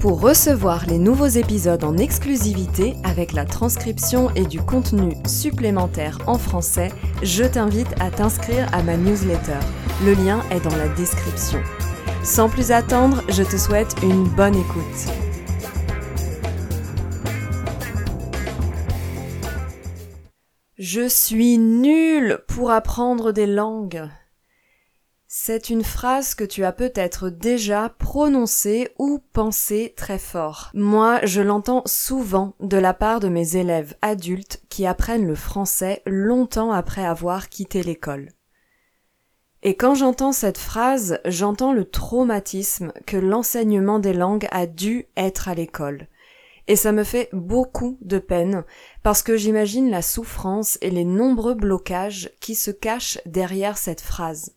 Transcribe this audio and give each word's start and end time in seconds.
Pour 0.00 0.22
recevoir 0.22 0.86
les 0.86 0.96
nouveaux 0.96 1.26
épisodes 1.26 1.84
en 1.84 1.98
exclusivité 1.98 2.96
avec 3.04 3.34
la 3.34 3.44
transcription 3.44 4.30
et 4.34 4.46
du 4.46 4.58
contenu 4.58 5.14
supplémentaire 5.26 6.16
en 6.26 6.38
français, 6.38 6.88
je 7.22 7.44
t'invite 7.44 7.92
à 8.00 8.10
t'inscrire 8.10 8.66
à 8.72 8.82
ma 8.82 8.96
newsletter. 8.96 9.58
Le 10.02 10.14
lien 10.14 10.42
est 10.50 10.60
dans 10.60 10.74
la 10.74 10.88
description. 10.88 11.60
Sans 12.24 12.48
plus 12.48 12.70
attendre, 12.70 13.22
je 13.28 13.42
te 13.42 13.58
souhaite 13.58 13.94
une 14.02 14.24
bonne 14.24 14.54
écoute. 14.54 15.12
Je 20.78 21.06
suis 21.06 21.58
nulle 21.58 22.38
pour 22.48 22.70
apprendre 22.70 23.32
des 23.32 23.46
langues. 23.46 24.08
C'est 25.42 25.70
une 25.70 25.84
phrase 25.84 26.34
que 26.34 26.44
tu 26.44 26.64
as 26.64 26.72
peut-être 26.72 27.30
déjà 27.30 27.88
prononcée 27.98 28.90
ou 28.98 29.22
pensée 29.32 29.94
très 29.96 30.18
fort. 30.18 30.70
Moi, 30.74 31.18
je 31.24 31.40
l'entends 31.40 31.82
souvent 31.86 32.52
de 32.60 32.76
la 32.76 32.92
part 32.92 33.20
de 33.20 33.28
mes 33.30 33.56
élèves 33.56 33.94
adultes 34.02 34.62
qui 34.68 34.84
apprennent 34.84 35.26
le 35.26 35.34
français 35.34 36.02
longtemps 36.04 36.72
après 36.72 37.06
avoir 37.06 37.48
quitté 37.48 37.82
l'école. 37.82 38.28
Et 39.62 39.78
quand 39.78 39.94
j'entends 39.94 40.32
cette 40.32 40.58
phrase, 40.58 41.20
j'entends 41.24 41.72
le 41.72 41.86
traumatisme 41.86 42.92
que 43.06 43.16
l'enseignement 43.16 43.98
des 43.98 44.12
langues 44.12 44.46
a 44.50 44.66
dû 44.66 45.06
être 45.16 45.48
à 45.48 45.54
l'école. 45.54 46.08
Et 46.68 46.76
ça 46.76 46.92
me 46.92 47.02
fait 47.02 47.30
beaucoup 47.32 47.96
de 48.02 48.18
peine 48.18 48.62
parce 49.02 49.22
que 49.22 49.38
j'imagine 49.38 49.90
la 49.90 50.02
souffrance 50.02 50.76
et 50.82 50.90
les 50.90 51.06
nombreux 51.06 51.54
blocages 51.54 52.30
qui 52.40 52.54
se 52.54 52.70
cachent 52.70 53.18
derrière 53.24 53.78
cette 53.78 54.02
phrase. 54.02 54.52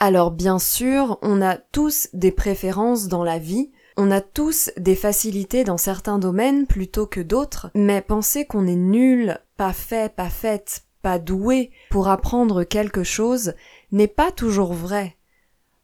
Alors 0.00 0.30
bien 0.30 0.60
sûr, 0.60 1.18
on 1.22 1.42
a 1.42 1.56
tous 1.56 2.08
des 2.12 2.30
préférences 2.30 3.08
dans 3.08 3.24
la 3.24 3.40
vie, 3.40 3.72
on 3.96 4.12
a 4.12 4.20
tous 4.20 4.70
des 4.76 4.94
facilités 4.94 5.64
dans 5.64 5.76
certains 5.76 6.20
domaines 6.20 6.68
plutôt 6.68 7.08
que 7.08 7.20
d'autres, 7.20 7.72
mais 7.74 8.00
penser 8.00 8.44
qu'on 8.44 8.68
est 8.68 8.76
nul, 8.76 9.40
pas 9.56 9.72
fait, 9.72 10.14
pas 10.14 10.30
faite, 10.30 10.84
pas 11.02 11.18
doué 11.18 11.72
pour 11.90 12.06
apprendre 12.06 12.62
quelque 12.62 13.02
chose 13.02 13.54
n'est 13.90 14.06
pas 14.06 14.30
toujours 14.30 14.72
vrai. 14.72 15.16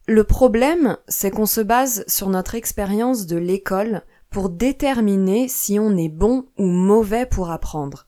Le 0.07 0.23
problème, 0.23 0.97
c'est 1.09 1.33
qu'on 1.33 1.47
se 1.47 1.61
base 1.61 2.05
sur 2.07 2.29
notre 2.29 2.55
expérience 2.55 3.27
de 3.27 3.37
l'école 3.37 4.03
pour 4.31 4.49
déterminer 4.49 5.49
si 5.49 5.81
on 5.81 5.97
est 5.97 6.09
bon 6.09 6.47
ou 6.57 6.67
mauvais 6.67 7.27
pour 7.27 7.51
apprendre. 7.51 8.07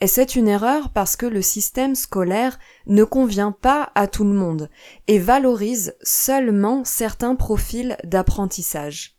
Et 0.00 0.06
c'est 0.06 0.36
une 0.36 0.48
erreur 0.48 0.90
parce 0.90 1.16
que 1.16 1.26
le 1.26 1.42
système 1.42 1.94
scolaire 1.94 2.58
ne 2.86 3.02
convient 3.04 3.52
pas 3.52 3.90
à 3.94 4.06
tout 4.06 4.24
le 4.24 4.32
monde 4.32 4.70
et 5.08 5.18
valorise 5.18 5.96
seulement 6.02 6.84
certains 6.84 7.34
profils 7.34 7.96
d'apprentissage. 8.04 9.18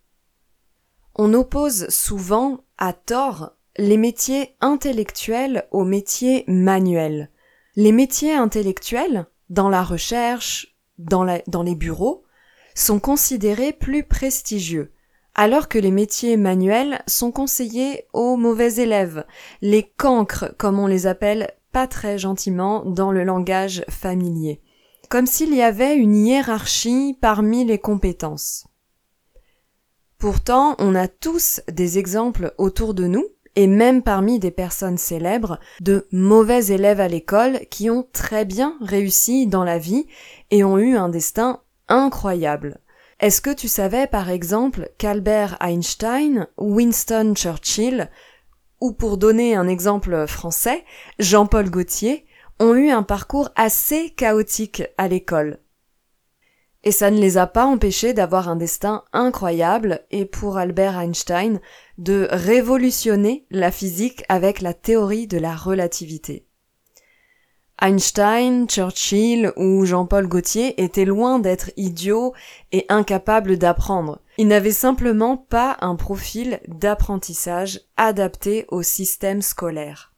On 1.16 1.34
oppose 1.34 1.90
souvent, 1.90 2.64
à 2.78 2.94
tort, 2.94 3.52
les 3.78 3.98
métiers 3.98 4.56
intellectuels 4.62 5.68
aux 5.72 5.84
métiers 5.84 6.46
manuels. 6.48 7.30
Les 7.76 7.92
métiers 7.92 8.34
intellectuels, 8.34 9.26
dans 9.50 9.70
la 9.70 9.84
recherche, 9.84 10.78
dans, 10.98 11.24
les 11.24 11.76
bureaux, 11.76 12.24
sont 12.76 13.00
considérés 13.00 13.74
plus 13.74 14.04
prestigieux, 14.04 14.94
alors 15.36 15.68
que 15.68 15.80
les 15.80 15.92
métiers 15.92 16.38
manuels 16.38 17.02
sont 17.08 17.32
conseillés 17.32 18.06
aux 18.14 18.36
mauvais 18.36 18.76
élèves, 18.76 19.26
les 19.62 19.84
cancres 19.84 20.54
comme 20.58 20.80
on 20.80 20.88
les 20.88 21.08
appelle 21.08 21.52
pas 21.72 21.88
très 21.88 22.18
gentiment 22.18 22.84
dans 22.86 23.12
le 23.12 23.24
langage 23.24 23.84
familier, 23.90 24.62
comme 25.10 25.26
s'il 25.28 25.54
y 25.54 25.62
avait 25.62 25.96
une 25.96 26.16
hiérarchie 26.16 27.18
parmi 27.22 27.64
les 27.64 27.78
compétences. 27.78 28.68
Pourtant, 30.18 30.76
on 30.80 30.96
a 30.96 31.08
tous 31.08 31.62
des 31.72 31.98
exemples 31.98 32.54
autour 32.58 32.94
de 32.94 33.06
nous, 33.06 33.26
et 33.56 33.68
même 33.68 34.04
parmi 34.04 34.40
des 34.40 34.52
personnes 34.52 34.98
célèbres, 34.98 35.60
de 35.82 36.08
mauvais 36.12 36.68
élèves 36.68 37.00
à 37.00 37.08
l'école 37.08 37.62
qui 37.70 37.90
ont 37.90 38.08
très 38.14 38.46
bien 38.46 38.78
réussi 38.82 39.48
dans 39.48 39.64
la 39.64 39.78
vie 39.78 40.08
et 40.52 40.64
ont 40.64 40.78
eu 40.78 40.96
un 40.96 41.10
destin 41.10 41.62
incroyable. 41.88 42.80
Est-ce 43.20 43.42
que 43.42 43.54
tu 43.54 43.68
savais 43.68 44.08
par 44.08 44.30
exemple 44.30 44.90
qu'Albert 44.98 45.58
Einstein, 45.62 46.48
Winston 46.58 47.34
Churchill, 47.36 48.10
ou 48.80 48.94
pour 48.94 49.18
donner 49.18 49.56
un 49.56 49.68
exemple 49.68 50.26
français, 50.26 50.86
Jean-Paul 51.20 51.70
Gaultier, 51.70 52.26
ont 52.62 52.76
eu 52.76 52.90
un 52.92 53.04
parcours 53.04 53.50
assez 53.58 54.12
chaotique 54.12 54.84
à 54.98 55.10
l'école? 55.10 55.60
Et 56.86 56.94
ça 56.94 57.12
ne 57.12 57.20
les 57.20 57.38
a 57.38 57.46
pas 57.46 57.66
empêchés 57.66 58.14
d'avoir 58.14 58.48
un 58.48 58.56
destin 58.56 59.04
incroyable 59.12 60.06
et 60.12 60.24
pour 60.24 60.58
Albert 60.58 60.98
Einstein 60.98 61.60
de 61.98 62.30
révolutionner 62.32 63.46
la 63.52 63.70
physique 63.70 64.24
avec 64.30 64.62
la 64.62 64.74
théorie 64.74 65.28
de 65.28 65.38
la 65.38 65.58
relativité. 65.58 66.49
Einstein, 67.82 68.68
Churchill 68.68 69.54
ou 69.56 69.86
Jean-Paul 69.86 70.28
Gaultier 70.28 70.82
étaient 70.84 71.06
loin 71.06 71.40
d'être 71.40 71.72
idiots 71.78 72.34
et 72.74 72.86
incapables 72.90 73.58
d'apprendre. 73.58 74.20
Ils 74.38 74.48
n'avaient 74.48 74.72
simplement 74.72 75.38
pas 75.38 75.78
un 75.80 75.96
profil 75.96 76.60
d'apprentissage 76.68 77.82
adapté 77.96 78.66
au 78.68 78.84
système 78.84 79.42
scolaire. 79.42 80.14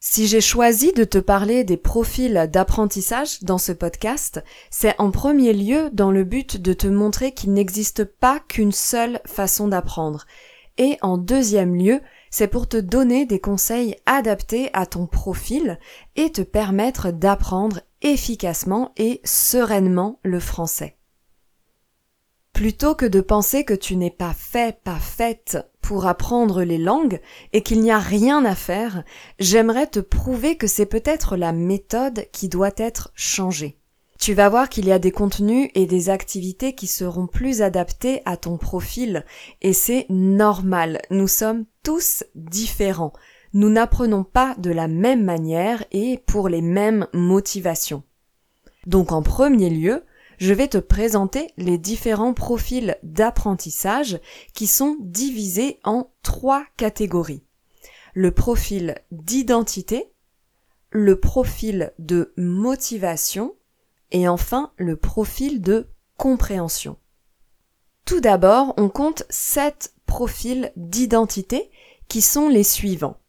Si 0.00 0.28
j'ai 0.28 0.40
choisi 0.40 0.92
de 0.92 1.02
te 1.02 1.18
parler 1.18 1.64
des 1.64 1.76
profils 1.76 2.48
d'apprentissage 2.52 3.42
dans 3.42 3.58
ce 3.58 3.72
podcast, 3.72 4.44
c'est 4.70 4.94
en 4.98 5.10
premier 5.10 5.52
lieu 5.52 5.90
dans 5.92 6.12
le 6.12 6.22
but 6.22 6.56
de 6.56 6.72
te 6.72 6.86
montrer 6.86 7.32
qu'il 7.32 7.52
n'existe 7.52 8.04
pas 8.04 8.38
qu'une 8.38 8.70
seule 8.70 9.20
façon 9.26 9.66
d'apprendre, 9.66 10.24
et 10.78 10.98
en 11.02 11.18
deuxième 11.18 11.74
lieu 11.74 12.00
c'est 12.30 12.48
pour 12.48 12.68
te 12.68 12.76
donner 12.76 13.26
des 13.26 13.40
conseils 13.40 13.96
adaptés 14.06 14.70
à 14.72 14.86
ton 14.86 15.06
profil 15.06 15.78
et 16.16 16.30
te 16.30 16.42
permettre 16.42 17.10
d'apprendre 17.10 17.80
efficacement 18.02 18.92
et 18.96 19.20
sereinement 19.24 20.20
le 20.22 20.40
français. 20.40 20.96
Plutôt 22.52 22.94
que 22.94 23.06
de 23.06 23.20
penser 23.20 23.64
que 23.64 23.74
tu 23.74 23.94
n'es 23.96 24.10
pas 24.10 24.34
fait, 24.34 24.80
pas 24.82 24.98
faite 24.98 25.58
pour 25.80 26.06
apprendre 26.06 26.64
les 26.64 26.78
langues 26.78 27.20
et 27.52 27.62
qu'il 27.62 27.80
n'y 27.80 27.92
a 27.92 28.00
rien 28.00 28.44
à 28.44 28.54
faire, 28.54 29.04
j'aimerais 29.38 29.86
te 29.86 30.00
prouver 30.00 30.56
que 30.56 30.66
c'est 30.66 30.86
peut-être 30.86 31.36
la 31.36 31.52
méthode 31.52 32.26
qui 32.32 32.48
doit 32.48 32.72
être 32.76 33.12
changée 33.14 33.77
tu 34.18 34.34
vas 34.34 34.48
voir 34.48 34.68
qu'il 34.68 34.86
y 34.86 34.92
a 34.92 34.98
des 34.98 35.12
contenus 35.12 35.70
et 35.74 35.86
des 35.86 36.10
activités 36.10 36.74
qui 36.74 36.88
seront 36.88 37.28
plus 37.28 37.62
adaptés 37.62 38.20
à 38.24 38.36
ton 38.36 38.58
profil 38.58 39.24
et 39.62 39.72
c'est 39.72 40.06
normal. 40.10 41.00
Nous 41.10 41.28
sommes 41.28 41.66
tous 41.84 42.24
différents. 42.34 43.12
Nous 43.54 43.70
n'apprenons 43.70 44.24
pas 44.24 44.56
de 44.58 44.70
la 44.70 44.88
même 44.88 45.24
manière 45.24 45.84
et 45.92 46.18
pour 46.26 46.48
les 46.48 46.62
mêmes 46.62 47.06
motivations. 47.14 48.02
Donc 48.86 49.12
en 49.12 49.22
premier 49.22 49.70
lieu, 49.70 50.04
je 50.38 50.52
vais 50.52 50.68
te 50.68 50.78
présenter 50.78 51.52
les 51.56 51.78
différents 51.78 52.34
profils 52.34 52.96
d'apprentissage 53.04 54.20
qui 54.52 54.66
sont 54.66 54.96
divisés 55.00 55.78
en 55.84 56.10
trois 56.22 56.64
catégories. 56.76 57.44
Le 58.14 58.32
profil 58.32 58.96
d'identité, 59.12 60.12
le 60.90 61.20
profil 61.20 61.92
de 61.98 62.32
motivation 62.36 63.54
et 64.10 64.28
enfin 64.28 64.72
le 64.76 64.96
profil 64.96 65.60
de 65.60 65.88
compréhension. 66.16 66.98
Tout 68.04 68.20
d'abord, 68.20 68.74
on 68.76 68.88
compte 68.88 69.24
sept 69.28 69.94
profils 70.06 70.72
d'identité 70.76 71.70
qui 72.08 72.22
sont 72.22 72.48
les 72.48 72.64
suivants. 72.64 73.20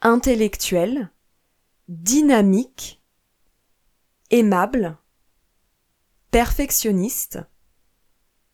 Intellectuel, 0.00 1.10
dynamique, 1.88 3.02
aimable, 4.30 4.96
perfectionniste, 6.30 7.40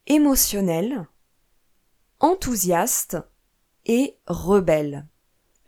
émotionnel, 0.07 1.07
enthousiaste 2.21 3.19
et 3.85 4.17
rebelle. 4.27 5.07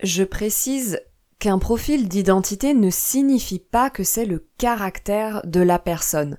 Je 0.02 0.24
précise 0.24 1.00
qu'un 1.38 1.58
profil 1.58 2.08
d'identité 2.08 2.74
ne 2.74 2.90
signifie 2.90 3.58
pas 3.58 3.90
que 3.90 4.04
c'est 4.04 4.24
le 4.24 4.48
caractère 4.58 5.42
de 5.44 5.60
la 5.60 5.78
personne. 5.78 6.38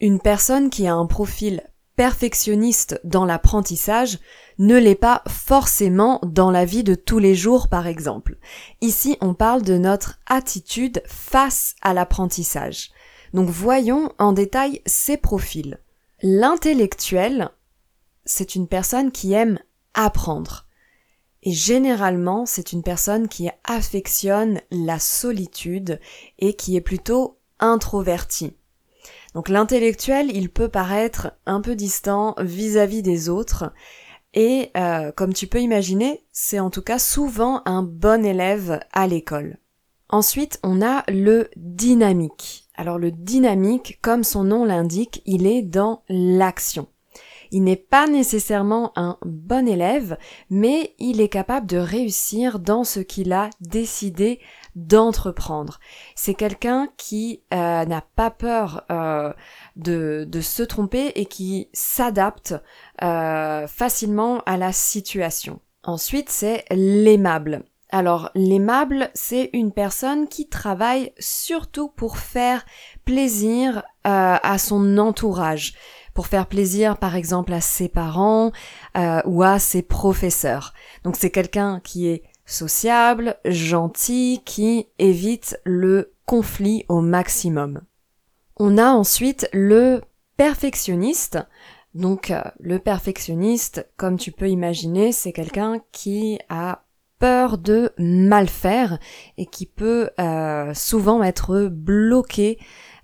Une 0.00 0.20
personne 0.20 0.70
qui 0.70 0.86
a 0.86 0.94
un 0.94 1.06
profil 1.06 1.62
perfectionniste 1.96 3.00
dans 3.04 3.24
l'apprentissage 3.24 4.18
ne 4.58 4.76
l'est 4.76 4.94
pas 4.94 5.22
forcément 5.28 6.20
dans 6.24 6.50
la 6.50 6.64
vie 6.64 6.84
de 6.84 6.94
tous 6.94 7.18
les 7.18 7.34
jours 7.34 7.68
par 7.68 7.86
exemple. 7.86 8.38
Ici 8.80 9.16
on 9.20 9.34
parle 9.34 9.62
de 9.62 9.76
notre 9.76 10.18
attitude 10.26 11.02
face 11.06 11.74
à 11.82 11.94
l'apprentissage. 11.94 12.90
Donc 13.34 13.48
voyons 13.48 14.12
en 14.18 14.32
détail 14.32 14.82
ces 14.86 15.16
profils. 15.16 15.78
L'intellectuel, 16.22 17.50
c'est 18.24 18.54
une 18.54 18.68
personne 18.68 19.10
qui 19.10 19.32
aime 19.32 19.58
apprendre. 19.94 20.66
Et 21.42 21.52
généralement, 21.52 22.46
c'est 22.46 22.72
une 22.72 22.82
personne 22.82 23.28
qui 23.28 23.48
affectionne 23.64 24.60
la 24.70 24.98
solitude 24.98 25.98
et 26.38 26.54
qui 26.54 26.76
est 26.76 26.80
plutôt 26.80 27.38
introvertie. 27.58 28.56
Donc 29.34 29.48
l'intellectuel, 29.48 30.30
il 30.34 30.50
peut 30.50 30.68
paraître 30.68 31.32
un 31.46 31.60
peu 31.60 31.74
distant 31.74 32.34
vis-à-vis 32.38 33.02
des 33.02 33.28
autres, 33.28 33.72
et 34.34 34.70
euh, 34.76 35.12
comme 35.12 35.34
tu 35.34 35.46
peux 35.46 35.60
imaginer, 35.60 36.24
c'est 36.32 36.60
en 36.60 36.70
tout 36.70 36.82
cas 36.82 36.98
souvent 36.98 37.62
un 37.66 37.82
bon 37.82 38.24
élève 38.24 38.80
à 38.92 39.06
l'école. 39.06 39.58
Ensuite, 40.08 40.58
on 40.62 40.82
a 40.82 41.04
le 41.10 41.48
dynamique. 41.56 42.68
Alors 42.74 42.98
le 42.98 43.10
dynamique, 43.10 43.98
comme 44.02 44.24
son 44.24 44.44
nom 44.44 44.64
l'indique, 44.64 45.22
il 45.26 45.46
est 45.46 45.62
dans 45.62 46.02
l'action. 46.08 46.86
Il 47.54 47.64
n'est 47.64 47.76
pas 47.76 48.06
nécessairement 48.06 48.92
un 48.96 49.18
bon 49.26 49.68
élève, 49.68 50.16
mais 50.48 50.94
il 50.98 51.20
est 51.20 51.28
capable 51.28 51.66
de 51.66 51.76
réussir 51.76 52.58
dans 52.58 52.82
ce 52.82 52.98
qu'il 52.98 53.30
a 53.34 53.50
décidé 53.60 54.40
d'entreprendre. 54.74 55.78
C'est 56.14 56.32
quelqu'un 56.32 56.88
qui 56.96 57.42
euh, 57.52 57.84
n'a 57.84 58.00
pas 58.16 58.30
peur 58.30 58.86
euh, 58.90 59.34
de, 59.76 60.26
se 60.40 60.62
tromper 60.62 61.12
et 61.14 61.26
qui 61.26 61.68
s'adapte 61.74 62.54
euh, 63.02 63.66
facilement 63.66 64.40
à 64.46 64.56
la 64.56 64.72
situation. 64.72 65.60
Ensuite, 65.84 66.30
c'est 66.30 66.64
l'aimable. 66.70 67.64
Alors, 67.90 68.30
l'aimable, 68.34 69.10
c'est 69.12 69.50
une 69.52 69.72
personne 69.72 70.26
qui 70.26 70.48
travaille 70.48 71.12
surtout 71.18 71.88
pour 71.88 72.16
faire 72.16 72.64
plaisir 73.04 73.82
à 74.04 74.58
son 74.58 74.98
entourage 74.98 75.74
pour 76.14 76.26
faire 76.26 76.46
plaisir 76.46 76.96
par 76.98 77.16
exemple 77.16 77.52
à 77.52 77.60
ses 77.60 77.88
parents 77.88 78.52
euh, 78.96 79.20
ou 79.24 79.42
à 79.42 79.58
ses 79.58 79.82
professeurs. 79.82 80.74
Donc 81.04 81.16
c'est 81.16 81.30
quelqu'un 81.30 81.80
qui 81.80 82.08
est 82.08 82.22
sociable, 82.44 83.36
gentil, 83.44 84.42
qui 84.44 84.88
évite 84.98 85.60
le 85.64 86.12
conflit 86.26 86.84
au 86.88 87.00
maximum. 87.00 87.82
On 88.56 88.78
a 88.78 88.90
ensuite 88.90 89.48
le 89.52 90.02
perfectionniste. 90.36 91.38
Donc 91.94 92.30
euh, 92.30 92.42
le 92.58 92.78
perfectionniste, 92.78 93.88
comme 93.96 94.16
tu 94.16 94.32
peux 94.32 94.48
imaginer, 94.48 95.12
c'est 95.12 95.32
quelqu'un 95.32 95.80
qui 95.92 96.38
a 96.48 96.84
peur 97.18 97.58
de 97.58 97.92
mal 97.98 98.48
faire 98.48 98.98
et 99.38 99.46
qui 99.46 99.66
peut 99.66 100.10
euh, 100.18 100.74
souvent 100.74 101.22
être 101.22 101.68
bloqué 101.70 102.58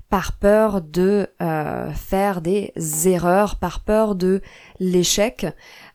par 0.09 0.33
peur 0.33 0.81
de 0.81 1.29
euh, 1.43 1.91
faire 1.93 2.41
des 2.41 2.73
erreurs, 3.07 3.57
par 3.57 3.81
peur 3.81 4.15
de 4.15 4.41
l'échec. 4.81 5.47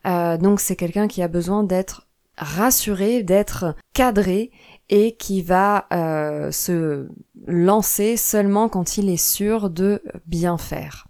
Euh, 0.06 0.38
donc 0.38 0.60
c'est 0.60 0.76
quelqu'un 0.76 1.08
qui 1.08 1.22
a 1.22 1.28
besoin 1.28 1.64
d'être 1.64 2.08
rassuré, 2.38 3.24
d'être 3.24 3.76
cadré 3.94 4.52
et 4.90 5.16
qui 5.16 5.42
va 5.42 5.88
euh, 5.94 6.52
se 6.52 7.08
lancer 7.48 8.18
seulement 8.18 8.70
quand 8.70 8.98
il 8.98 9.10
est 9.10 9.18
sûr 9.18 9.70
de 9.70 10.04
bien 10.26 10.58
faire. 10.58 11.08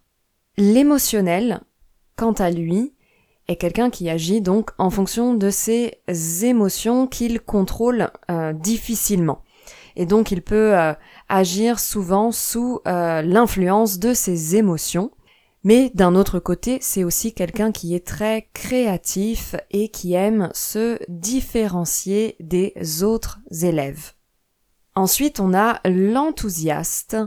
L'émotionnel, 0.57 1.61
quant 2.15 2.33
à 2.33 2.51
lui, 2.51 2.93
est 3.47 3.55
quelqu'un 3.57 3.89
qui 3.89 4.09
agit 4.09 4.41
donc 4.41 4.71
en 4.77 4.89
fonction 4.89 5.33
de 5.33 5.49
ses 5.49 5.99
émotions 6.43 7.07
qu'il 7.07 7.41
contrôle 7.41 8.09
difficilement 8.53 9.43
et 9.95 10.05
donc 10.05 10.31
il 10.31 10.41
peut 10.41 10.77
euh, 10.77 10.93
agir 11.29 11.79
souvent 11.79 12.31
sous 12.31 12.79
euh, 12.87 13.21
l'influence 13.21 13.99
de 13.99 14.13
ses 14.13 14.55
émotions. 14.55 15.11
Mais 15.65 15.91
d'un 15.93 16.15
autre 16.15 16.39
côté, 16.39 16.77
c'est 16.81 17.05
aussi 17.05 17.33
quelqu'un 17.33 17.71
qui 17.71 17.95
est 17.95 18.05
très 18.05 18.49
créatif 18.53 19.55
et 19.71 19.87
qui 19.87 20.13
aime 20.13 20.49
se 20.53 20.99
différencier 21.07 22.35
des 22.41 22.73
autres 23.03 23.39
élèves. 23.61 24.11
Ensuite, 24.95 25.39
on 25.39 25.55
a 25.55 25.79
l'enthousiaste, 25.85 27.17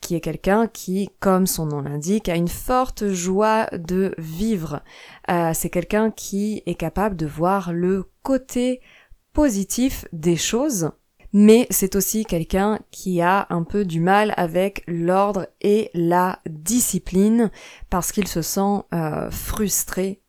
qui 0.00 0.14
est 0.14 0.20
quelqu'un 0.20 0.68
qui, 0.68 1.10
comme 1.18 1.46
son 1.46 1.66
nom 1.66 1.80
l'indique, 1.80 2.28
a 2.28 2.36
une 2.36 2.48
forte 2.48 3.08
joie 3.08 3.66
de 3.72 4.14
vivre. 4.18 4.82
Euh, 5.30 5.50
c'est 5.52 5.70
quelqu'un 5.70 6.12
qui 6.12 6.62
est 6.66 6.76
capable 6.76 7.16
de 7.16 7.26
voir 7.26 7.72
le 7.72 8.04
côté 8.22 8.80
positif 9.32 10.04
des 10.12 10.36
choses 10.36 10.92
mais 11.38 11.66
c'est 11.68 11.96
aussi 11.96 12.24
quelqu'un 12.24 12.78
qui 12.90 13.20
a 13.20 13.46
un 13.50 13.62
peu 13.62 13.84
du 13.84 14.00
mal 14.00 14.32
avec 14.38 14.82
l'ordre 14.86 15.46
et 15.60 15.90
la 15.92 16.38
discipline 16.48 17.50
parce 17.90 18.10
qu'il 18.10 18.26
se 18.26 18.40
sent 18.40 18.84
euh, 18.94 19.30
frustré 19.30 20.22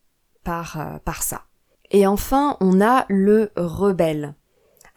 par, 0.44 0.78
euh, 0.78 0.98
par 1.06 1.24
ça. 1.24 1.46
Et 1.92 2.06
enfin, 2.06 2.58
on 2.60 2.82
a 2.82 3.06
le 3.08 3.52
rebelle. 3.56 4.36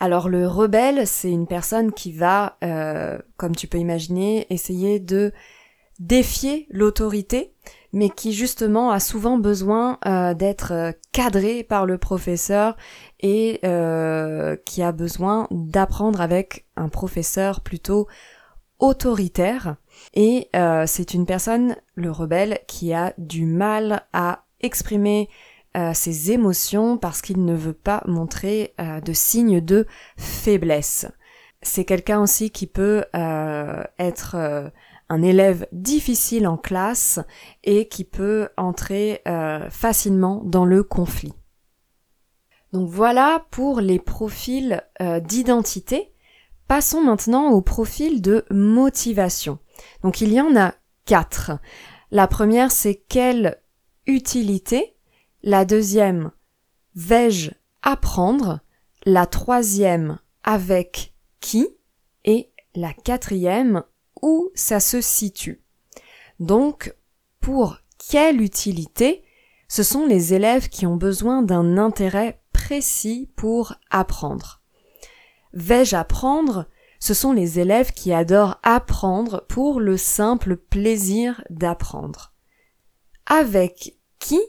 Alors 0.00 0.28
le 0.28 0.48
rebelle, 0.48 1.06
c'est 1.06 1.30
une 1.30 1.46
personne 1.46 1.92
qui 1.92 2.10
va, 2.10 2.56
euh, 2.64 3.16
comme 3.36 3.54
tu 3.54 3.68
peux 3.68 3.78
imaginer, 3.78 4.48
essayer 4.50 4.98
de 4.98 5.30
défier 6.00 6.66
l'autorité, 6.70 7.54
mais 7.92 8.10
qui 8.10 8.32
justement 8.32 8.90
a 8.90 9.00
souvent 9.00 9.38
besoin 9.38 9.98
euh, 10.06 10.34
d'être 10.34 10.72
euh, 10.72 10.92
cadré 11.12 11.64
par 11.64 11.86
le 11.86 11.98
professeur 11.98 12.76
et 13.20 13.60
euh, 13.64 14.56
qui 14.64 14.82
a 14.82 14.92
besoin 14.92 15.48
d'apprendre 15.50 16.20
avec 16.20 16.66
un 16.76 16.88
professeur 16.88 17.60
plutôt 17.60 18.06
autoritaire. 18.78 19.76
Et 20.14 20.48
c'est 20.86 21.12
une 21.12 21.26
personne, 21.26 21.76
le 21.96 22.10
rebelle, 22.10 22.60
qui 22.66 22.94
a 22.94 23.12
du 23.18 23.44
mal 23.44 24.06
à 24.14 24.46
exprimer 24.62 25.28
ses 25.92 26.32
émotions 26.32 26.96
parce 26.96 27.20
qu'il 27.20 27.44
ne 27.44 27.54
veut 27.54 27.74
pas 27.74 28.02
montrer 28.06 28.74
de 28.78 29.12
signes 29.12 29.60
de 29.60 29.86
faiblesse. 30.16 31.06
C'est 31.60 31.84
quelqu'un 31.84 32.22
aussi 32.22 32.50
qui 32.50 32.66
peut 32.66 33.04
être 33.98 34.72
un 35.10 35.22
élève 35.22 35.66
difficile 35.72 36.46
en 36.46 36.56
classe 36.56 37.18
et 37.64 37.88
qui 37.88 38.04
peut 38.04 38.48
entrer 38.56 39.20
euh, 39.28 39.68
facilement 39.68 40.40
dans 40.44 40.64
le 40.64 40.82
conflit. 40.82 41.34
Donc 42.72 42.88
voilà 42.88 43.44
pour 43.50 43.80
les 43.80 43.98
profils 43.98 44.82
euh, 45.02 45.18
d'identité. 45.18 46.14
Passons 46.68 47.02
maintenant 47.02 47.50
au 47.50 47.60
profil 47.60 48.22
de 48.22 48.44
motivation. 48.50 49.58
Donc 50.02 50.20
il 50.20 50.32
y 50.32 50.40
en 50.40 50.56
a 50.56 50.74
quatre. 51.04 51.50
La 52.12 52.28
première 52.28 52.70
c'est 52.70 52.94
quelle 52.94 53.60
utilité? 54.06 54.96
La 55.42 55.64
deuxième, 55.64 56.30
vais-je 56.94 57.50
apprendre? 57.82 58.60
La 59.04 59.26
troisième, 59.26 60.18
avec 60.44 61.14
qui? 61.40 61.66
Et 62.24 62.52
la 62.74 62.92
quatrième, 62.92 63.82
ça 64.54 64.80
se 64.80 65.00
situe. 65.00 65.62
Donc, 66.38 66.94
pour 67.40 67.78
quelle 67.98 68.40
utilité 68.40 69.24
ce 69.70 69.84
sont 69.84 70.04
les 70.04 70.34
élèves 70.34 70.68
qui 70.68 70.84
ont 70.84 70.96
besoin 70.96 71.42
d'un 71.42 71.78
intérêt 71.78 72.42
précis 72.52 73.30
pour 73.36 73.74
apprendre. 73.88 74.62
Vais-je 75.52 75.94
apprendre? 75.94 76.66
Ce 76.98 77.14
sont 77.14 77.32
les 77.32 77.60
élèves 77.60 77.92
qui 77.92 78.12
adorent 78.12 78.58
apprendre 78.64 79.46
pour 79.48 79.78
le 79.78 79.96
simple 79.96 80.56
plaisir 80.56 81.42
d'apprendre. 81.50 82.34
Avec 83.26 83.96
qui 84.18 84.40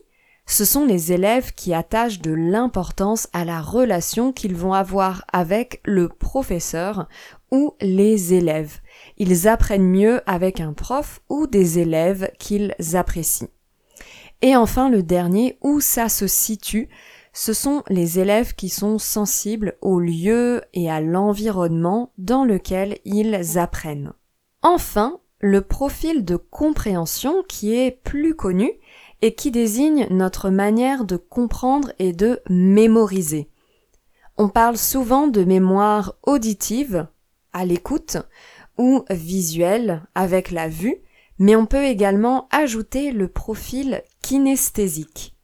ce 0.52 0.66
sont 0.66 0.86
les 0.86 1.14
élèves 1.14 1.54
qui 1.54 1.74
attachent 1.74 2.20
de 2.20 2.34
l'importance 2.34 3.30
à 3.32 3.46
la 3.46 3.62
relation 3.62 4.34
qu'ils 4.34 4.56
vont 4.56 4.74
avoir 4.74 5.24
avec 5.32 5.82
le 5.86 6.10
professeur 6.10 7.08
ou 7.52 7.76
les 7.80 8.34
élèves. 8.34 8.82
Ils 9.18 9.48
apprennent 9.48 9.88
mieux 9.88 10.22
avec 10.30 10.60
un 10.60 10.74
prof 10.74 11.22
ou 11.30 11.48
des 11.48 11.80
élèves 11.80 12.30
qu'ils 12.38 12.76
apprécient. 12.94 13.48
Et 14.42 14.58
enfin 14.58 14.90
le 14.90 15.04
dernier, 15.04 15.58
où 15.62 15.80
ça 15.80 16.10
se 16.10 16.28
situe, 16.28 16.90
ce 17.32 17.54
sont 17.54 17.84
les 17.88 18.20
élèves 18.20 18.54
qui 18.54 18.68
sont 18.68 18.98
sensibles 18.98 19.78
au 19.82 20.02
lieu 20.02 20.64
et 20.74 20.92
à 20.92 21.00
l'environnement 21.00 22.12
dans 22.18 22.44
lequel 22.44 22.98
ils 23.06 23.58
apprennent. 23.58 24.12
Enfin, 24.64 25.22
le 25.40 25.62
profil 25.62 26.26
de 26.26 26.36
compréhension 26.36 27.42
qui 27.48 27.74
est 27.74 27.92
plus 28.04 28.36
connu 28.36 28.72
et 29.22 29.36
qui 29.36 29.52
désigne 29.52 30.08
notre 30.10 30.50
manière 30.50 31.06
de 31.06 31.18
comprendre 31.18 31.92
et 32.00 32.14
de 32.14 32.42
mémoriser. 32.50 33.50
On 34.38 34.50
parle 34.50 34.78
souvent 34.78 35.28
de 35.28 35.44
mémoire 35.44 36.16
auditive, 36.24 37.08
à 37.54 37.66
l'écoute, 37.66 38.18
ou 38.78 39.04
visuelle, 39.10 40.04
avec 40.16 40.52
la 40.52 40.68
vue, 40.68 40.98
Mais 41.38 41.56
on 41.56 41.66
peut 41.66 41.86
également 41.86 42.48
ajouter 42.52 43.12
le 43.12 43.28
profil 43.28 44.04
kinesthésique. 44.22 45.36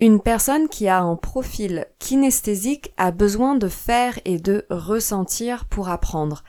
Une 0.00 0.20
personne 0.20 0.68
qui 0.68 0.86
a 0.86 1.00
un 1.00 1.16
profil 1.16 1.86
kinesthésique 1.98 2.92
a 2.96 3.10
besoin 3.10 3.56
de 3.56 3.66
faire 3.66 4.18
et 4.24 4.38
de 4.38 4.64
ressentir 4.70 5.64
pour 5.64 5.88
apprendre. 5.88 6.44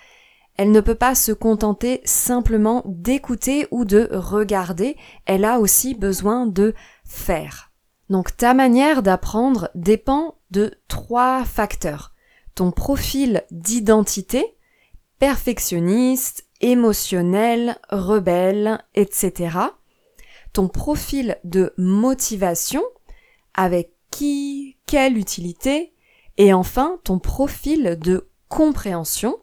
Elle 0.57 0.71
ne 0.71 0.81
peut 0.81 0.95
pas 0.95 1.15
se 1.15 1.31
contenter 1.31 2.01
simplement 2.05 2.83
d'écouter 2.85 3.67
ou 3.71 3.83
de 3.85 4.09
regarder, 4.11 4.95
elle 5.25 5.43
a 5.43 5.59
aussi 5.59 5.95
besoin 5.95 6.45
de 6.45 6.73
faire. 7.03 7.71
Donc 8.09 8.37
ta 8.37 8.53
manière 8.53 9.03
d'apprendre 9.03 9.69
dépend 9.75 10.35
de 10.51 10.71
trois 10.87 11.43
facteurs. 11.43 12.13
Ton 12.53 12.71
profil 12.71 13.43
d'identité, 13.51 14.55
perfectionniste, 15.19 16.45
émotionnel, 16.61 17.77
rebelle, 17.89 18.83
etc. 18.93 19.57
Ton 20.53 20.67
profil 20.67 21.37
de 21.43 21.73
motivation, 21.77 22.83
avec 23.53 23.91
qui, 24.09 24.77
quelle 24.85 25.17
utilité, 25.17 25.93
et 26.37 26.53
enfin 26.53 26.99
ton 27.03 27.19
profil 27.19 27.97
de 27.99 28.29
compréhension. 28.47 29.37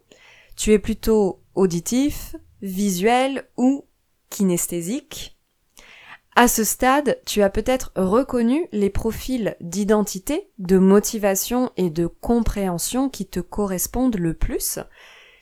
Tu 0.63 0.71
es 0.71 0.79
plutôt 0.79 1.43
auditif, 1.55 2.37
visuel 2.61 3.49
ou 3.57 3.83
kinesthésique. 4.29 5.37
À 6.37 6.47
ce 6.47 6.63
stade, 6.63 7.19
tu 7.25 7.41
as 7.41 7.49
peut-être 7.49 7.91
reconnu 7.97 8.65
les 8.71 8.89
profils 8.89 9.57
d'identité, 9.59 10.51
de 10.59 10.77
motivation 10.77 11.69
et 11.75 11.89
de 11.89 12.07
compréhension 12.07 13.09
qui 13.09 13.25
te 13.25 13.41
correspondent 13.41 14.15
le 14.15 14.33
plus. 14.33 14.79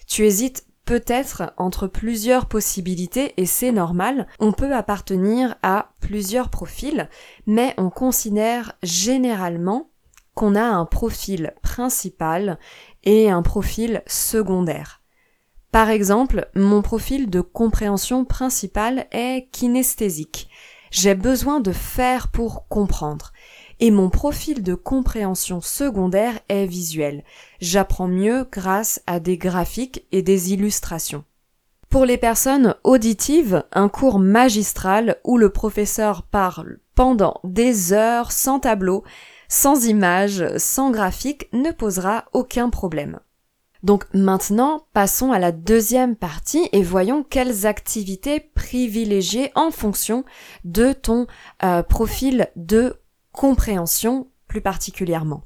Tu 0.07 0.25
hésites 0.25 0.65
peut-être 0.85 1.53
entre 1.55 1.85
plusieurs 1.85 2.47
possibilités 2.47 3.35
et 3.37 3.45
c'est 3.45 3.71
normal. 3.71 4.27
On 4.39 4.53
peut 4.53 4.73
appartenir 4.73 5.55
à 5.61 5.93
plusieurs 5.99 6.49
profils, 6.49 7.07
mais 7.45 7.75
on 7.77 7.91
considère 7.91 8.73
généralement 8.81 9.91
qu'on 10.33 10.55
a 10.55 10.63
un 10.63 10.85
profil 10.85 11.53
principal 11.61 12.57
et 13.03 13.29
un 13.29 13.43
profil 13.43 14.01
secondaire. 14.07 15.00
Par 15.71 15.89
exemple, 15.89 16.49
mon 16.53 16.81
profil 16.81 17.29
de 17.29 17.39
compréhension 17.39 18.25
principale 18.25 19.07
est 19.11 19.47
kinesthésique. 19.51 20.49
J'ai 20.91 21.15
besoin 21.15 21.61
de 21.61 21.71
faire 21.71 22.27
pour 22.27 22.67
comprendre. 22.67 23.31
Et 23.79 23.89
mon 23.89 24.09
profil 24.09 24.63
de 24.63 24.75
compréhension 24.75 25.61
secondaire 25.61 26.39
est 26.49 26.65
visuel. 26.65 27.23
J'apprends 27.61 28.09
mieux 28.09 28.45
grâce 28.51 29.01
à 29.07 29.21
des 29.21 29.37
graphiques 29.37 30.05
et 30.11 30.21
des 30.21 30.51
illustrations. 30.51 31.23
Pour 31.89 32.05
les 32.05 32.17
personnes 32.17 32.75
auditives, 32.83 33.63
un 33.71 33.89
cours 33.89 34.19
magistral 34.19 35.17
où 35.23 35.37
le 35.37 35.49
professeur 35.49 36.23
parle 36.23 36.79
pendant 36.95 37.39
des 37.43 37.93
heures 37.93 38.31
sans 38.31 38.59
tableau, 38.59 39.03
sans 39.47 39.85
images, 39.85 40.45
sans 40.57 40.91
graphiques 40.91 41.49
ne 41.53 41.71
posera 41.71 42.25
aucun 42.33 42.69
problème. 42.69 43.19
Donc 43.83 44.05
maintenant, 44.13 44.85
passons 44.93 45.31
à 45.31 45.39
la 45.39 45.51
deuxième 45.51 46.15
partie 46.15 46.69
et 46.71 46.83
voyons 46.83 47.23
quelles 47.23 47.65
activités 47.65 48.39
privilégier 48.39 49.51
en 49.55 49.71
fonction 49.71 50.23
de 50.65 50.93
ton 50.93 51.25
euh, 51.63 51.81
profil 51.81 52.49
de 52.55 52.97
compréhension 53.31 54.27
plus 54.47 54.61
particulièrement. 54.61 55.43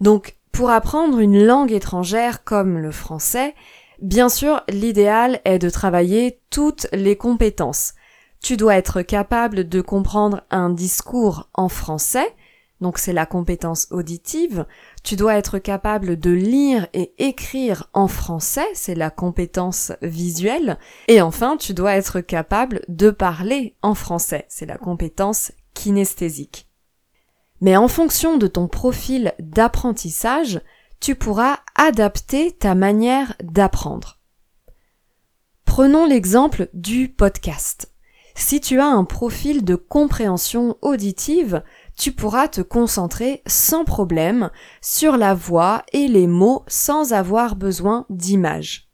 Donc 0.00 0.36
pour 0.50 0.70
apprendre 0.70 1.18
une 1.18 1.44
langue 1.44 1.72
étrangère 1.72 2.44
comme 2.44 2.78
le 2.78 2.90
français, 2.90 3.54
bien 4.00 4.28
sûr, 4.28 4.62
l'idéal 4.68 5.40
est 5.44 5.58
de 5.58 5.70
travailler 5.70 6.40
toutes 6.50 6.88
les 6.92 7.16
compétences. 7.16 7.94
Tu 8.42 8.56
dois 8.56 8.76
être 8.76 9.02
capable 9.02 9.68
de 9.68 9.80
comprendre 9.80 10.42
un 10.50 10.68
discours 10.68 11.48
en 11.54 11.68
français, 11.68 12.34
donc 12.82 12.98
c'est 12.98 13.12
la 13.12 13.24
compétence 13.24 13.86
auditive. 13.90 14.66
Tu 15.02 15.16
dois 15.16 15.36
être 15.36 15.58
capable 15.58 16.18
de 16.18 16.30
lire 16.30 16.88
et 16.92 17.14
écrire 17.18 17.88
en 17.94 18.08
français, 18.08 18.66
c'est 18.74 18.94
la 18.94 19.08
compétence 19.08 19.92
visuelle. 20.02 20.78
Et 21.08 21.22
enfin, 21.22 21.56
tu 21.56 21.72
dois 21.72 21.94
être 21.94 22.20
capable 22.20 22.82
de 22.88 23.10
parler 23.10 23.76
en 23.80 23.94
français, 23.94 24.44
c'est 24.48 24.66
la 24.66 24.76
compétence 24.76 25.52
kinesthésique. 25.72 26.68
Mais 27.60 27.76
en 27.76 27.88
fonction 27.88 28.36
de 28.36 28.48
ton 28.48 28.66
profil 28.66 29.32
d'apprentissage, 29.38 30.60
tu 31.00 31.14
pourras 31.14 31.58
adapter 31.76 32.52
ta 32.52 32.74
manière 32.74 33.34
d'apprendre. 33.42 34.18
Prenons 35.64 36.04
l'exemple 36.04 36.68
du 36.74 37.08
podcast. 37.08 37.92
Si 38.34 38.60
tu 38.60 38.80
as 38.80 38.86
un 38.86 39.04
profil 39.04 39.64
de 39.64 39.74
compréhension 39.74 40.76
auditive, 40.80 41.62
tu 41.96 42.12
pourras 42.12 42.48
te 42.48 42.60
concentrer 42.60 43.42
sans 43.46 43.84
problème 43.84 44.50
sur 44.80 45.16
la 45.16 45.34
voix 45.34 45.84
et 45.92 46.08
les 46.08 46.26
mots 46.26 46.64
sans 46.66 47.12
avoir 47.12 47.56
besoin 47.56 48.06
d'images. 48.10 48.88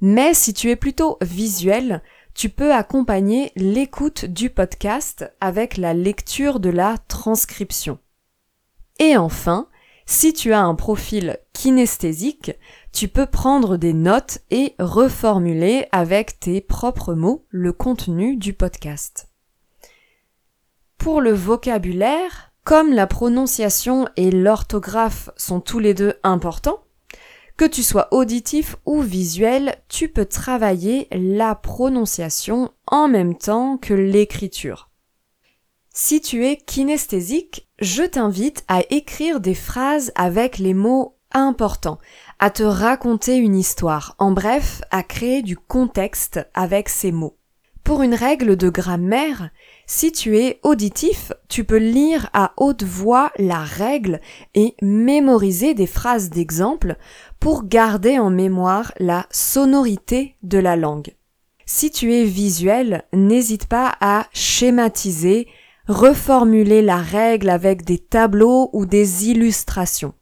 Mais 0.00 0.34
si 0.34 0.52
tu 0.52 0.70
es 0.70 0.76
plutôt 0.76 1.18
visuel, 1.22 2.02
tu 2.34 2.50
peux 2.50 2.72
accompagner 2.72 3.50
l'écoute 3.56 4.26
du 4.26 4.50
podcast 4.50 5.32
avec 5.40 5.78
la 5.78 5.94
lecture 5.94 6.60
de 6.60 6.68
la 6.68 6.96
transcription. 7.08 7.98
Et 8.98 9.16
enfin, 9.16 9.68
si 10.04 10.32
tu 10.32 10.52
as 10.52 10.60
un 10.60 10.74
profil 10.74 11.38
kinesthésique, 11.52 12.52
tu 12.92 13.08
peux 13.08 13.26
prendre 13.26 13.76
des 13.76 13.92
notes 13.92 14.38
et 14.50 14.74
reformuler 14.78 15.86
avec 15.92 16.38
tes 16.38 16.60
propres 16.60 17.14
mots 17.14 17.46
le 17.48 17.72
contenu 17.72 18.36
du 18.36 18.52
podcast. 18.52 19.25
Pour 20.98 21.20
le 21.20 21.32
vocabulaire, 21.32 22.52
comme 22.64 22.92
la 22.92 23.06
prononciation 23.06 24.08
et 24.16 24.30
l'orthographe 24.30 25.30
sont 25.36 25.60
tous 25.60 25.78
les 25.78 25.94
deux 25.94 26.14
importants, 26.22 26.80
que 27.56 27.64
tu 27.64 27.82
sois 27.82 28.08
auditif 28.12 28.76
ou 28.84 29.00
visuel, 29.00 29.76
tu 29.88 30.08
peux 30.08 30.26
travailler 30.26 31.08
la 31.10 31.54
prononciation 31.54 32.70
en 32.86 33.08
même 33.08 33.36
temps 33.36 33.78
que 33.78 33.94
l'écriture. 33.94 34.90
Si 35.94 36.20
tu 36.20 36.44
es 36.44 36.56
kinesthésique, 36.56 37.68
je 37.78 38.02
t'invite 38.02 38.64
à 38.68 38.82
écrire 38.90 39.40
des 39.40 39.54
phrases 39.54 40.12
avec 40.14 40.58
les 40.58 40.74
mots 40.74 41.16
importants, 41.32 41.98
à 42.38 42.50
te 42.50 42.62
raconter 42.62 43.36
une 43.36 43.56
histoire, 43.56 44.14
en 44.18 44.32
bref, 44.32 44.82
à 44.90 45.02
créer 45.02 45.40
du 45.40 45.56
contexte 45.56 46.46
avec 46.52 46.88
ces 46.90 47.12
mots. 47.12 47.38
Pour 47.82 48.02
une 48.02 48.14
règle 48.14 48.56
de 48.56 48.68
grammaire, 48.68 49.50
si 49.86 50.10
tu 50.10 50.36
es 50.36 50.58
auditif, 50.64 51.32
tu 51.48 51.62
peux 51.62 51.78
lire 51.78 52.28
à 52.32 52.52
haute 52.56 52.82
voix 52.82 53.30
la 53.38 53.60
règle 53.60 54.20
et 54.54 54.74
mémoriser 54.82 55.74
des 55.74 55.86
phrases 55.86 56.28
d'exemple 56.28 56.96
pour 57.38 57.68
garder 57.68 58.18
en 58.18 58.30
mémoire 58.30 58.92
la 58.98 59.26
sonorité 59.30 60.34
de 60.42 60.58
la 60.58 60.74
langue. 60.74 61.14
Si 61.66 61.90
tu 61.90 62.12
es 62.12 62.24
visuel, 62.24 63.04
n'hésite 63.12 63.66
pas 63.66 63.94
à 64.00 64.26
schématiser, 64.32 65.46
reformuler 65.86 66.82
la 66.82 66.98
règle 66.98 67.48
avec 67.48 67.84
des 67.84 67.98
tableaux 67.98 68.70
ou 68.72 68.86
des 68.86 69.28
illustrations. 69.28 70.14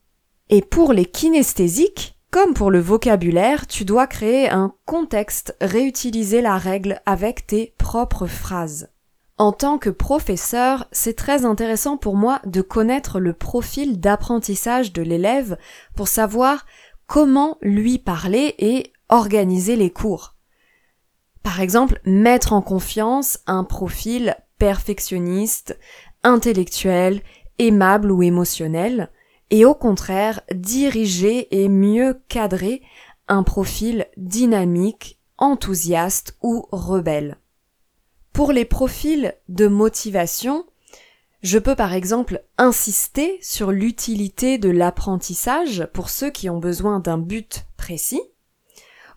Et 0.50 0.61
pour 0.61 0.92
les 0.92 1.06
kinesthésiques, 1.06 2.18
comme 2.30 2.52
pour 2.52 2.71
le 2.71 2.80
vocabulaire, 2.80 3.66
tu 3.66 3.85
dois 3.85 4.06
créer 4.06 4.50
un 4.50 4.75
contexte, 4.85 5.56
réutiliser 5.61 6.42
la 6.42 6.59
règle 6.59 7.00
avec 7.06 7.47
tes 7.47 7.75
propres 7.78 8.26
phrases. 8.26 8.88
En 9.36 9.50
tant 9.50 9.78
que 9.78 9.90
professeur, 9.90 10.86
c'est 10.92 11.16
très 11.16 11.44
intéressant 11.44 11.96
pour 11.96 12.14
moi 12.14 12.40
de 12.46 12.60
connaître 12.60 13.18
le 13.18 13.32
profil 13.32 13.98
d'apprentissage 13.98 14.92
de 14.92 15.02
l'élève 15.02 15.58
pour 15.96 16.06
savoir 16.06 16.66
comment 17.06 17.58
lui 17.60 17.98
parler 17.98 18.54
et 18.58 18.92
organiser 19.08 19.74
les 19.74 19.90
cours. 19.90 20.36
Par 21.42 21.60
exemple, 21.60 22.00
mettre 22.04 22.52
en 22.52 22.62
confiance 22.62 23.40
un 23.46 23.64
profil 23.64 24.36
perfectionniste, 24.58 25.78
intellectuel, 26.22 27.20
aimable 27.58 28.12
ou 28.12 28.22
émotionnel, 28.22 29.10
et 29.50 29.64
au 29.64 29.74
contraire 29.74 30.40
diriger 30.54 31.48
et 31.62 31.68
mieux 31.68 32.20
cadrer 32.28 32.82
un 33.26 33.42
profil 33.42 34.06
dynamique, 34.16 35.18
enthousiaste 35.38 36.36
ou 36.40 36.66
rebelle. 36.70 37.36
Pour 38.34 38.50
les 38.50 38.64
profils 38.64 39.32
de 39.48 39.68
motivation, 39.68 40.66
je 41.44 41.56
peux 41.56 41.76
par 41.76 41.92
exemple 41.92 42.42
insister 42.58 43.38
sur 43.40 43.70
l'utilité 43.70 44.58
de 44.58 44.70
l'apprentissage 44.70 45.86
pour 45.92 46.10
ceux 46.10 46.30
qui 46.30 46.50
ont 46.50 46.58
besoin 46.58 46.98
d'un 46.98 47.16
but 47.16 47.64
précis, 47.76 48.20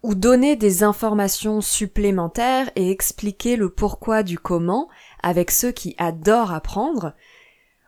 ou 0.04 0.14
donner 0.14 0.56
des 0.56 0.84
informations 0.84 1.62
supplémentaires 1.62 2.70
et 2.76 2.92
expliquer 2.92 3.56
le 3.56 3.72
pourquoi 3.72 4.22
du 4.22 4.38
comment 4.38 4.88
avec 5.24 5.50
ceux 5.50 5.72
qui 5.72 5.96
adorent 5.98 6.54
apprendre, 6.54 7.14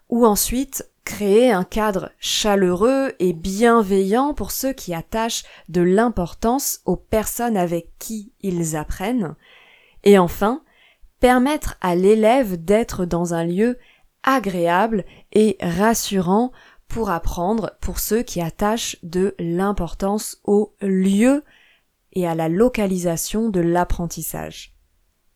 ou 0.10 0.26
ensuite 0.26 0.90
créer 1.06 1.52
un 1.52 1.64
cadre 1.64 2.10
chaleureux 2.20 3.14
et 3.20 3.34
bienveillant 3.34 4.34
pour 4.34 4.50
ceux 4.50 4.74
qui 4.74 4.96
attachent 4.96 5.44
de 5.70 5.82
l'importance 5.82 6.82
aux 6.86 6.98
personnes 6.98 7.56
avec 7.56 7.92
qui 8.00 8.32
ils 8.42 8.76
apprennent, 8.76 9.36
Et 10.04 10.18
enfin, 10.18 10.64
permettre 11.20 11.78
à 11.82 11.96
l'élève 11.96 12.64
d'être 12.64 13.06
dans 13.06 13.34
un 13.34 13.44
lieu 13.44 13.78
agréable 14.24 15.06
et 15.32 15.58
rassurant 15.62 16.52
pour 16.88 17.10
apprendre 17.10 17.72
pour 17.82 18.00
ceux 18.00 18.24
qui 18.24 18.42
attachent 18.42 18.98
de 19.04 19.36
l'importance 19.40 20.42
au 20.44 20.74
lieu 20.82 21.44
et 22.14 22.28
à 22.28 22.36
la 22.36 22.50
localisation 22.50 23.50
de 23.50 23.60
l'apprentissage. 23.60 24.74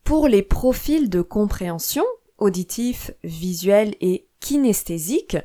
Pour 0.04 0.28
les 0.28 0.42
profils 0.42 1.10
de 1.10 1.22
compréhension, 1.22 2.04
auditif, 2.38 3.12
visuel 3.24 3.96
et 4.02 4.28
kinesthésique, 4.40 5.38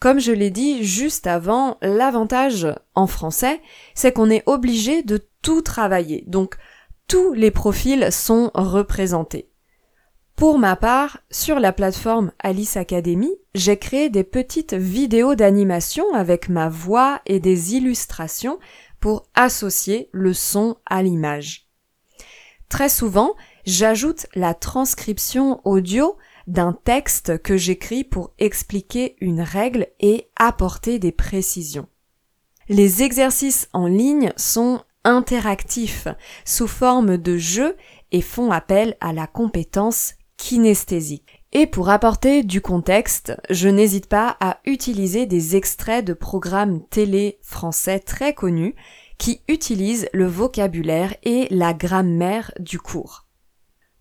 comme 0.00 0.18
je 0.18 0.32
l'ai 0.32 0.50
dit 0.50 0.82
juste 0.82 1.26
avant, 1.26 1.76
l'avantage 1.82 2.66
en 2.94 3.06
français, 3.06 3.60
c'est 3.94 4.12
qu'on 4.12 4.30
est 4.30 4.42
obligé 4.46 5.02
de 5.02 5.20
tout 5.42 5.60
travailler. 5.60 6.24
Donc, 6.26 6.56
tous 7.06 7.34
les 7.34 7.50
profils 7.50 8.10
sont 8.10 8.50
représentés. 8.54 9.49
Pour 10.40 10.58
ma 10.58 10.74
part, 10.74 11.18
sur 11.30 11.60
la 11.60 11.70
plateforme 11.70 12.32
Alice 12.38 12.78
Academy, 12.78 13.28
j'ai 13.54 13.76
créé 13.76 14.08
des 14.08 14.24
petites 14.24 14.72
vidéos 14.72 15.34
d'animation 15.34 16.14
avec 16.14 16.48
ma 16.48 16.70
voix 16.70 17.20
et 17.26 17.40
des 17.40 17.74
illustrations 17.74 18.58
pour 19.00 19.26
associer 19.34 20.08
le 20.12 20.32
son 20.32 20.78
à 20.86 21.02
l'image. 21.02 21.68
Très 22.70 22.88
souvent, 22.88 23.34
j'ajoute 23.66 24.28
la 24.34 24.54
transcription 24.54 25.60
audio 25.66 26.16
d'un 26.46 26.72
texte 26.72 27.42
que 27.42 27.58
j'écris 27.58 28.04
pour 28.04 28.32
expliquer 28.38 29.16
une 29.20 29.42
règle 29.42 29.88
et 30.00 30.30
apporter 30.36 30.98
des 30.98 31.12
précisions. 31.12 31.86
Les 32.70 33.02
exercices 33.02 33.68
en 33.74 33.88
ligne 33.88 34.32
sont 34.36 34.80
interactifs, 35.04 36.08
sous 36.46 36.66
forme 36.66 37.18
de 37.18 37.36
jeux 37.36 37.76
et 38.10 38.22
font 38.22 38.50
appel 38.50 38.96
à 39.02 39.12
la 39.12 39.26
compétence 39.26 40.14
kinesthésique. 40.40 41.44
Et 41.52 41.66
pour 41.66 41.90
apporter 41.90 42.42
du 42.42 42.60
contexte, 42.60 43.36
je 43.50 43.68
n'hésite 43.68 44.06
pas 44.06 44.36
à 44.40 44.58
utiliser 44.64 45.26
des 45.26 45.54
extraits 45.54 46.04
de 46.04 46.14
programmes 46.14 46.80
télé 46.88 47.38
français 47.42 47.98
très 47.98 48.32
connus 48.32 48.74
qui 49.18 49.42
utilisent 49.48 50.08
le 50.14 50.26
vocabulaire 50.26 51.14
et 51.24 51.46
la 51.50 51.74
grammaire 51.74 52.52
du 52.58 52.78
cours. 52.78 53.26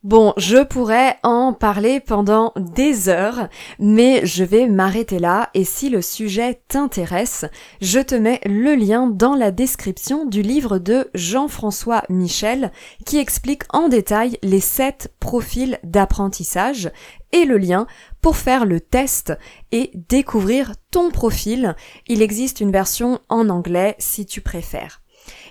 Bon, 0.06 0.34
je 0.38 0.64
pourrais 0.64 1.18
en 1.24 1.52
parler 1.52 2.00
pendant 2.00 2.54
des 2.56 3.10
heures, 3.10 3.50
mais 3.80 4.26
je 4.26 4.46
vais 4.46 4.66
m'arrêter 4.66 5.20
là 5.20 5.50
et 5.54 5.66
si 5.66 5.90
le 5.90 6.02
sujet 6.02 6.62
t'intéresse, 6.70 7.44
je 7.82 8.00
te 8.00 8.16
mets 8.16 8.40
le 8.46 8.76
lien 8.76 9.08
dans 9.08 9.36
la 9.36 9.52
description 9.52 10.26
du 10.26 10.42
livre 10.42 10.80
de 10.80 11.10
Jean-François 11.16 12.04
Michel 12.08 12.72
qui 13.06 13.18
explique 13.18 13.64
en 13.74 13.90
détail 13.90 14.38
les 14.42 14.62
sept 14.62 15.14
profils 15.20 15.78
d'apprentissage 15.84 16.90
et 17.34 17.44
le 17.44 17.58
lien 17.58 17.86
pour 18.22 18.38
faire 18.38 18.66
le 18.66 18.80
test 18.80 19.34
et 19.74 19.92
découvrir 20.08 20.76
ton 20.92 21.12
profil. 21.12 21.76
Il 22.08 22.22
existe 22.22 22.62
une 22.62 22.72
version 22.72 23.20
en 23.28 23.50
anglais 23.50 23.96
si 24.00 24.26
tu 24.26 24.40
préfères. 24.40 25.02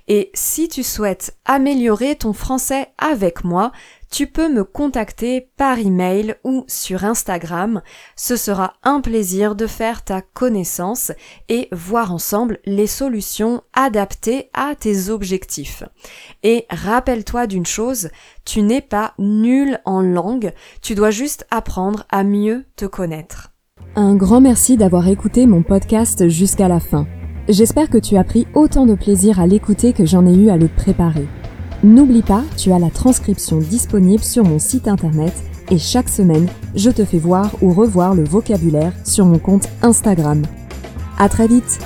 Et 0.09 0.31
si 0.33 0.69
tu 0.69 0.83
souhaites 0.83 1.37
améliorer 1.45 2.17
ton 2.17 2.33
français 2.33 2.89
avec 2.97 3.45
moi, 3.45 3.73
tu 4.11 4.27
peux 4.27 4.53
me 4.53 4.65
contacter 4.65 5.51
par 5.57 5.79
email 5.79 6.37
ou 6.45 6.65
sur 6.67 7.05
Instagram. 7.05 7.83
Ce 8.17 8.37
sera 8.37 8.75
un 8.83 9.01
plaisir 9.01 9.55
de 9.55 9.67
faire 9.67 10.05
ta 10.05 10.23
connaissance 10.23 11.13
et 11.49 11.69
voir 11.73 12.13
ensemble 12.13 12.59
les 12.65 12.87
solutions 12.87 13.63
adaptées 13.73 14.51
à 14.55 14.75
tes 14.75 15.11
objectifs. 15.11 15.83
Et 16.43 16.67
rappelle-toi 16.71 17.47
d'une 17.47 17.67
chose, 17.67 18.11
tu 18.45 18.63
n'es 18.63 18.81
pas 18.81 19.15
nul 19.19 19.81
en 19.85 20.01
langue, 20.01 20.53
tu 20.83 20.95
dois 20.95 21.11
juste 21.11 21.47
apprendre 21.51 22.07
à 22.11 22.25
mieux 22.25 22.65
te 22.77 22.85
connaître. 22.85 23.53
Un 23.97 24.15
grand 24.15 24.41
merci 24.41 24.77
d'avoir 24.77 25.09
écouté 25.09 25.47
mon 25.47 25.63
podcast 25.63 26.29
jusqu'à 26.29 26.69
la 26.69 26.81
fin. 26.81 27.07
J'espère 27.49 27.89
que 27.89 27.99
tu 27.99 28.17
as 28.17 28.25
pris 28.25 28.47
autant 28.55 28.85
de 28.85 28.95
plaisir 28.95 29.41
à 29.41 29.47
l'écouter 29.47 29.93
que 29.93 30.05
j'en 30.05 30.27
ai 30.27 30.35
eu 30.35 30.51
à 30.51 30.57
le 30.57 30.69
préparer. 30.69 31.27
N'oublie 31.85 32.23
pas, 32.23 32.43
tu 32.57 32.73
as 32.73 32.79
la 32.81 32.91
transcription 32.91 33.59
disponible 33.59 34.25
sur 34.25 34.43
mon 34.43 34.59
site 34.59 34.89
internet 34.89 35.33
et 35.71 35.79
chaque 35.79 36.09
semaine, 36.09 36.49
je 36.75 36.91
te 36.91 37.05
fais 37.05 37.19
voir 37.19 37.53
ou 37.63 37.73
revoir 37.73 38.15
le 38.15 38.25
vocabulaire 38.25 38.93
sur 39.05 39.27
mon 39.27 39.39
compte 39.39 39.69
Instagram. 39.83 40.43
À 41.19 41.29
très 41.29 41.47
vite! 41.47 41.79